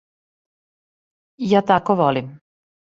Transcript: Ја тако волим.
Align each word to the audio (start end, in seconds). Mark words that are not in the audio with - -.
Ја 1.53 1.65
тако 1.69 2.01
волим. 2.05 2.39